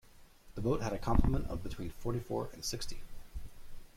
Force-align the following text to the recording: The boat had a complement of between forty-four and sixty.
The 0.55 0.61
boat 0.61 0.81
had 0.81 0.93
a 0.93 0.97
complement 0.97 1.45
of 1.45 1.61
between 1.61 1.91
forty-four 1.91 2.49
and 2.53 2.65
sixty. 2.65 3.03